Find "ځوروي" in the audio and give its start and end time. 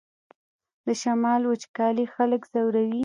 2.53-2.99